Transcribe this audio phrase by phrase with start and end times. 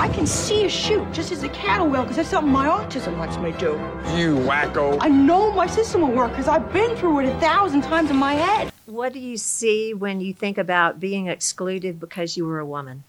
[0.00, 3.18] I can see a chute just as a cattle will because that's something my autism
[3.18, 3.72] lets me do.
[4.16, 4.96] You wacko.
[4.98, 8.16] I know my system will work because I've been through it a thousand times in
[8.16, 8.72] my head.
[8.86, 13.04] What do you see when you think about being excluded because you were a woman?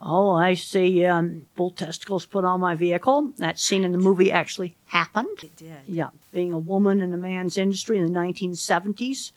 [0.00, 3.30] Oh, I see um, bull testicles put on my vehicle.
[3.36, 5.44] That scene in the movie actually happened.
[5.44, 5.78] It did.
[5.86, 6.08] Yeah.
[6.32, 9.30] Being a woman in a man's industry in the 1970s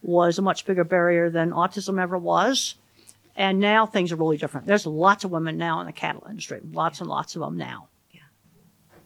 [0.00, 2.76] was a much bigger barrier than autism ever was.
[3.36, 4.66] And now things are really different.
[4.66, 7.88] There's lots of women now in the cattle industry, lots and lots of them now.
[8.10, 8.20] Yeah,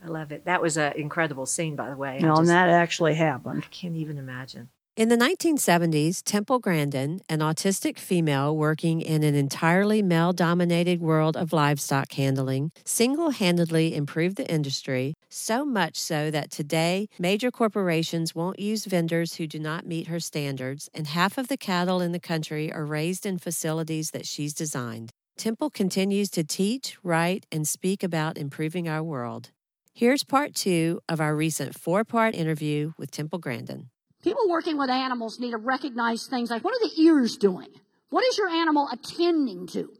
[0.04, 0.44] I love it.
[0.44, 2.18] That was an incredible scene, by the way.
[2.20, 3.64] Just and that actually happened.
[3.64, 4.68] I can't even imagine.
[5.00, 11.38] In the 1970s, Temple Grandin, an autistic female working in an entirely male dominated world
[11.38, 18.34] of livestock handling, single handedly improved the industry, so much so that today major corporations
[18.34, 22.12] won't use vendors who do not meet her standards, and half of the cattle in
[22.12, 25.08] the country are raised in facilities that she's designed.
[25.38, 29.48] Temple continues to teach, write, and speak about improving our world.
[29.94, 33.88] Here's part two of our recent four part interview with Temple Grandin.
[34.22, 37.68] People working with animals need to recognize things like what are the ears doing?
[38.10, 39.90] What is your animal attending to?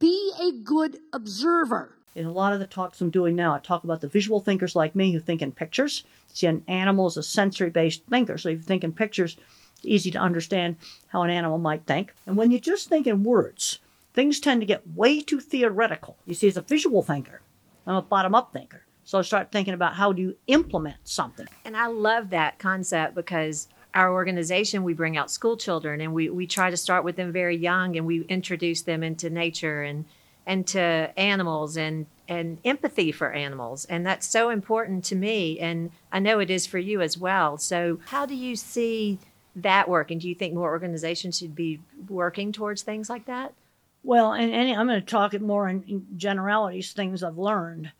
[0.00, 1.94] Be a good observer.
[2.16, 4.74] In a lot of the talks I'm doing now, I talk about the visual thinkers
[4.74, 6.02] like me who think in pictures.
[6.34, 8.36] See, an animal is a sensory based thinker.
[8.36, 9.36] So if you think in pictures,
[9.76, 10.74] it's easy to understand
[11.08, 12.12] how an animal might think.
[12.26, 13.78] And when you just think in words,
[14.12, 16.16] things tend to get way too theoretical.
[16.26, 17.42] You see, as a visual thinker,
[17.86, 18.82] I'm a bottom up thinker.
[19.08, 21.46] So I start thinking about how do you implement something.
[21.64, 26.28] And I love that concept because our organization, we bring out school children and we,
[26.28, 30.04] we try to start with them very young and we introduce them into nature and,
[30.44, 33.86] and to animals and, and empathy for animals.
[33.86, 35.58] And that's so important to me.
[35.58, 37.56] And I know it is for you as well.
[37.56, 39.20] So, how do you see
[39.56, 40.18] that working?
[40.18, 43.54] Do you think more organizations should be working towards things like that?
[44.02, 47.92] Well, and, and I'm going to talk it more in, in generalities, things I've learned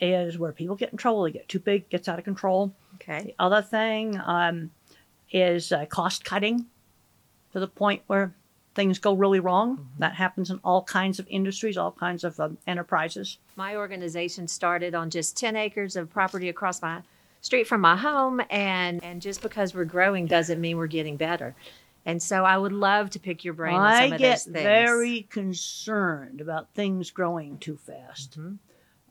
[0.00, 2.72] is where people get in trouble, they get too big, gets out of control.
[2.96, 3.22] Okay.
[3.22, 4.70] The other thing um,
[5.30, 6.66] is uh, cost cutting
[7.52, 8.34] to the point where
[8.74, 9.88] things go really wrong.
[9.98, 13.38] That happens in all kinds of industries, all kinds of um, enterprises.
[13.56, 17.02] My organization started on just 10 acres of property across my
[17.40, 18.40] street from my home.
[18.50, 21.54] And, and just because we're growing doesn't mean we're getting better.
[22.06, 24.44] And so I would love to pick your brain on some I of get those
[24.44, 24.62] things.
[24.62, 28.38] very concerned about things growing too fast.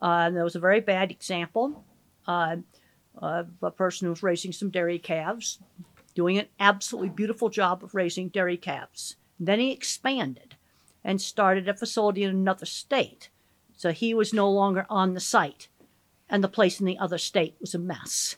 [0.01, 1.83] Uh, there was a very bad example
[2.27, 2.57] uh,
[3.15, 5.59] of a person who was raising some dairy calves,
[6.15, 9.15] doing an absolutely beautiful job of raising dairy calves.
[9.39, 10.55] Then he expanded
[11.03, 13.29] and started a facility in another state.
[13.75, 15.69] So he was no longer on the site,
[16.29, 18.35] and the place in the other state was a mess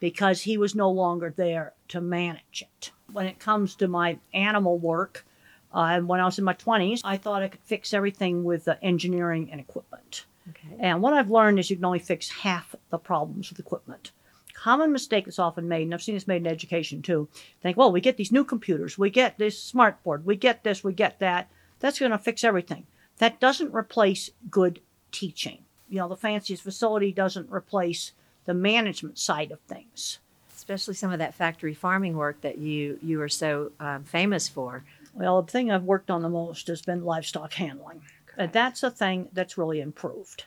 [0.00, 2.92] because he was no longer there to manage it.
[3.12, 5.26] When it comes to my animal work,
[5.72, 8.76] uh, when I was in my 20s, I thought I could fix everything with uh,
[8.80, 10.24] engineering and equipment.
[10.50, 10.76] Okay.
[10.78, 14.12] And what I've learned is you can only fix half the problems with equipment.
[14.54, 17.28] Common mistake that's often made, and I've seen this made in education too.
[17.62, 20.82] Think, well, we get these new computers, we get this smart board, we get this,
[20.82, 21.48] we get that.
[21.78, 22.86] That's going to fix everything.
[23.18, 24.80] That doesn't replace good
[25.12, 25.58] teaching.
[25.88, 28.12] You know, the fanciest facility doesn't replace
[28.46, 30.18] the management side of things.
[30.56, 34.84] Especially some of that factory farming work that you, you are so um, famous for.
[35.14, 38.02] Well, the thing I've worked on the most has been livestock handling.
[38.38, 40.44] And that's a thing that's really improved.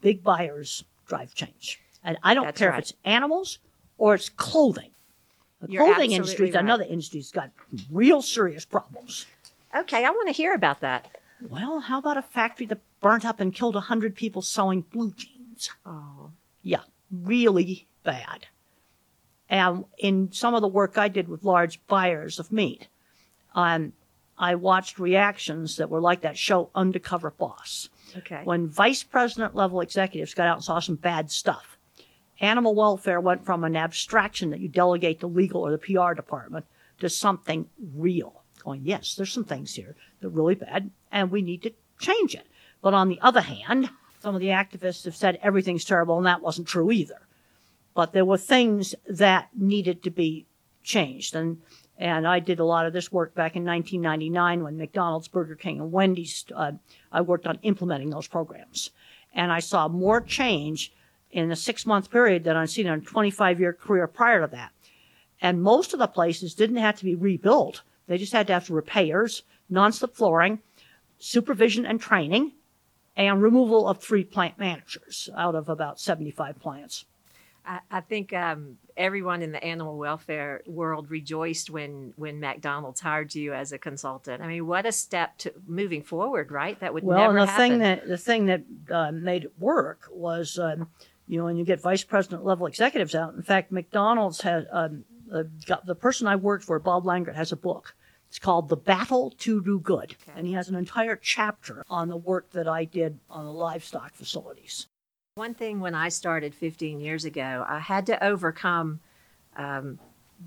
[0.00, 1.80] Big buyers drive change.
[2.04, 2.78] And I don't That's care right.
[2.78, 3.58] if it's animals
[3.98, 4.92] or it's clothing.
[5.60, 6.64] The You're clothing industry is right.
[6.64, 7.50] another industry's got
[7.90, 9.26] real serious problems.
[9.76, 11.18] Okay, I want to hear about that.
[11.46, 15.70] Well, how about a factory that burnt up and killed 100 people sewing blue jeans?
[15.84, 16.30] Oh,
[16.62, 18.46] Yeah, really bad.
[19.50, 22.88] And in some of the work I did with large buyers of meat,
[23.54, 23.92] um,
[24.40, 27.90] I watched reactions that were like that show Undercover Boss.
[28.16, 28.40] okay.
[28.44, 31.76] When vice president level executives got out and saw some bad stuff,
[32.40, 36.64] animal welfare went from an abstraction that you delegate to legal or the PR department
[37.00, 38.42] to something real.
[38.64, 42.34] Going, yes, there's some things here that are really bad and we need to change
[42.34, 42.46] it.
[42.80, 43.90] But on the other hand,
[44.20, 47.26] some of the activists have said everything's terrible and that wasn't true either.
[47.94, 50.46] But there were things that needed to be
[50.82, 51.34] changed.
[51.34, 51.60] And
[52.00, 55.80] and I did a lot of this work back in 1999 when McDonald's, Burger King,
[55.80, 56.72] and Wendy's, uh,
[57.12, 58.90] I worked on implementing those programs.
[59.34, 60.94] And I saw more change
[61.30, 64.46] in a six month period than I'd seen in a 25 year career prior to
[64.48, 64.72] that.
[65.42, 67.82] And most of the places didn't have to be rebuilt.
[68.06, 70.60] They just had to have repairs, non-slip flooring,
[71.18, 72.52] supervision and training,
[73.14, 77.04] and removal of three plant managers out of about 75 plants.
[77.64, 83.34] I, I think um, everyone in the animal welfare world rejoiced when when McDonald's hired
[83.34, 84.42] you as a consultant.
[84.42, 86.78] I mean, what a step to moving forward, right?
[86.80, 87.56] That would well, the happen.
[87.56, 90.88] thing that the thing that uh, made it work was, um,
[91.26, 93.34] you know, when you get vice president level executives out.
[93.34, 97.52] In fact, McDonald's has um, uh, got, the person I worked for, Bob Langert, has
[97.52, 97.94] a book.
[98.28, 102.16] It's called The Battle to Do Good, and he has an entire chapter on the
[102.16, 104.86] work that I did on the livestock facilities.
[105.36, 108.98] One thing when I started 15 years ago, I had to overcome
[109.56, 110.00] um,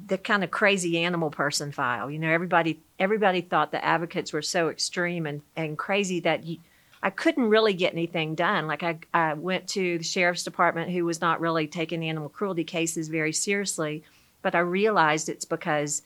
[0.08, 2.12] the kind of crazy animal person file.
[2.12, 6.58] You know, everybody everybody thought the advocates were so extreme and, and crazy that you,
[7.02, 8.68] I couldn't really get anything done.
[8.68, 12.66] Like I, I went to the sheriff's department who was not really taking animal cruelty
[12.66, 14.04] cases very seriously,
[14.42, 16.02] but I realized it's because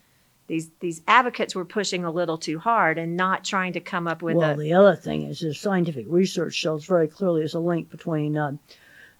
[0.47, 4.21] these these advocates were pushing a little too hard and not trying to come up
[4.21, 7.59] with well, a the other thing is, is scientific research shows very clearly there's a
[7.59, 8.53] link between uh,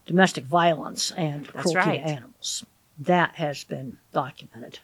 [0.06, 2.04] domestic violence and cruelty right.
[2.04, 2.66] to animals.
[3.00, 4.80] That has been documented.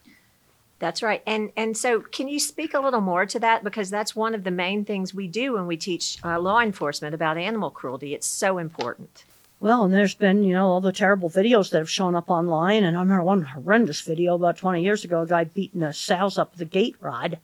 [0.80, 1.24] That's right.
[1.26, 4.44] And and so can you speak a little more to that because that's one of
[4.44, 8.14] the main things we do when we teach uh, law enforcement about animal cruelty.
[8.14, 9.24] It's so important.
[9.64, 12.84] Well, and there's been, you know, all the terrible videos that have shown up online.
[12.84, 16.38] And I remember one horrendous video about 20 years ago, a guy beating the sows
[16.38, 17.40] up with a gate rod.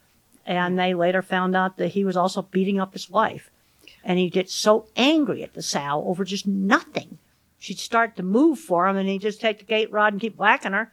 [0.46, 3.50] And they later found out that he was also beating up his wife.
[4.04, 7.20] And he'd get so angry at the sow over just nothing.
[7.58, 10.36] She'd start to move for him, and he'd just take the gate rod and keep
[10.36, 10.92] whacking her.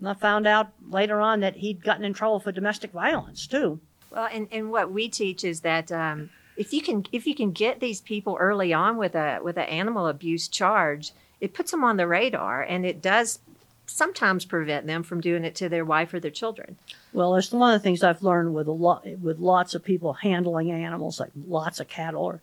[0.00, 3.78] And I found out later on that he'd gotten in trouble for domestic violence, too.
[4.10, 7.52] Well, and, and what we teach is that um, if you can if you can
[7.52, 11.84] get these people early on with a with an animal abuse charge, it puts them
[11.84, 13.38] on the radar, and it does
[13.86, 16.76] sometimes prevent them from doing it to their wife or their children.
[17.12, 20.14] Well, it's one of the things I've learned with a lot with lots of people
[20.14, 22.40] handling animals, like lots of cattle or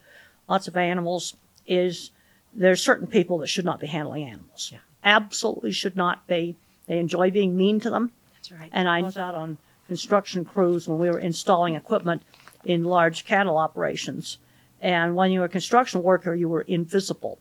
[0.47, 1.35] lots of animals,
[1.65, 2.11] is
[2.53, 4.73] there's certain people that should not be handling animals.
[5.03, 6.55] Absolutely should not be.
[6.87, 8.11] They enjoy being mean to them.
[8.35, 8.69] That's right.
[8.71, 9.57] And I was out on
[9.87, 12.21] construction crews when we were installing equipment
[12.65, 14.37] in large cattle operations.
[14.81, 17.39] And when you were a construction worker, you were invisible.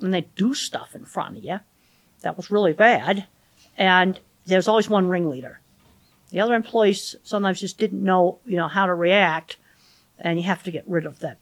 [0.00, 1.60] And they do stuff in front of you.
[2.22, 3.26] That was really bad.
[3.76, 5.60] And there's always one ringleader.
[6.30, 9.56] The other employees sometimes just didn't know, you know, how to react,
[10.18, 11.38] and you have to get rid of that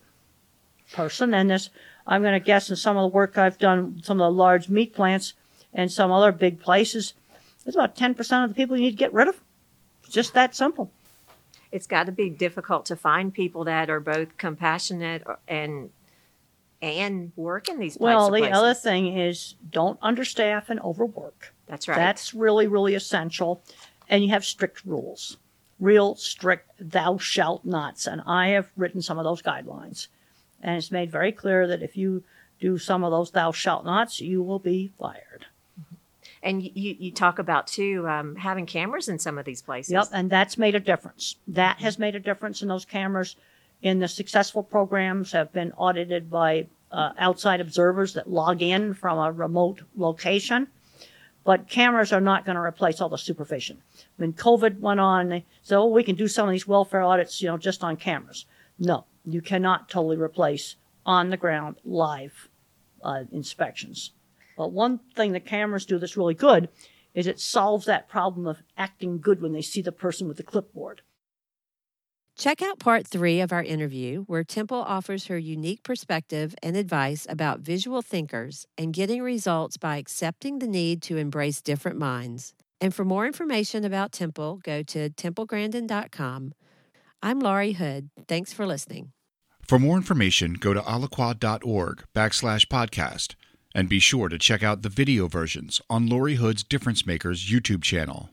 [0.92, 1.34] person.
[1.34, 1.70] And this,
[2.06, 4.68] I'm going to guess in some of the work I've done, some of the large
[4.68, 5.34] meat plants
[5.74, 7.14] and some other big places,
[7.64, 9.40] there's about 10% of the people you need to get rid of.
[10.04, 10.90] It's just that simple.
[11.72, 15.90] It's got to be difficult to find people that are both compassionate and
[16.80, 18.56] and work in these Well, the places.
[18.56, 21.52] other thing is don't understaff and overwork.
[21.66, 21.96] That's right.
[21.96, 23.62] That's really, really essential.
[24.08, 25.38] And you have strict rules,
[25.80, 28.06] real strict thou shalt nots.
[28.06, 30.06] And I have written some of those guidelines.
[30.62, 32.22] And it's made very clear that if you
[32.60, 35.46] do some of those thou shalt nots, you will be fired.
[36.42, 39.92] And you, you talk about too um, having cameras in some of these places.
[39.92, 41.36] Yep, and that's made a difference.
[41.48, 43.36] That has made a difference in those cameras.
[43.82, 49.18] In the successful programs have been audited by uh, outside observers that log in from
[49.18, 50.68] a remote location.
[51.44, 53.78] But cameras are not going to replace all the supervision.
[54.16, 57.40] When COVID went on, they said, "Oh, we can do some of these welfare audits,
[57.40, 58.44] you know, just on cameras."
[58.78, 60.76] No, you cannot totally replace
[61.06, 62.48] on the ground live
[63.02, 64.12] uh, inspections.
[64.58, 66.68] But one thing that cameras do that's really good
[67.14, 70.42] is it solves that problem of acting good when they see the person with the
[70.42, 71.02] clipboard.
[72.36, 77.24] Check out part three of our interview, where Temple offers her unique perspective and advice
[77.28, 82.52] about visual thinkers and getting results by accepting the need to embrace different minds.
[82.80, 86.52] And for more information about Temple, go to templegrandin.com.
[87.22, 88.10] I'm Lori Hood.
[88.26, 89.12] Thanks for listening.
[89.62, 93.34] For more information, go to aliquad.org backslash podcast
[93.74, 97.82] and be sure to check out the video versions on Lori Hood's Difference Makers YouTube
[97.82, 98.30] channel.